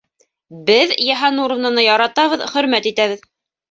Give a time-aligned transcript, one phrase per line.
[0.69, 3.29] Беҙ Йыһаннуровнаны яратабыҙ, хөрмәт итәбеҙ!